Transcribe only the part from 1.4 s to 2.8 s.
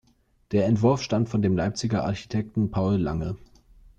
dem Leipziger Architekten